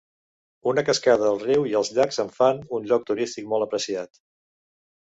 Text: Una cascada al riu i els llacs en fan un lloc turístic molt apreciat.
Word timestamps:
Una 0.71 0.83
cascada 0.87 1.27
al 1.33 1.37
riu 1.43 1.67
i 1.73 1.75
els 1.81 1.93
llacs 1.99 2.19
en 2.27 2.35
fan 2.41 2.65
un 2.79 2.89
lloc 2.91 3.07
turístic 3.13 3.51
molt 3.55 3.69
apreciat. 3.71 4.25